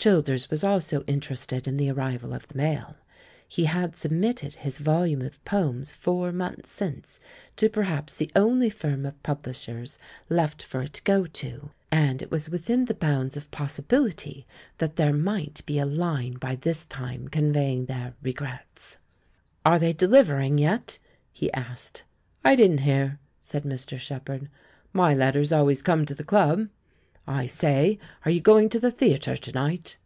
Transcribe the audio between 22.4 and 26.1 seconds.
"I didn't hear," said Mr. Shepherd; "my let ters always come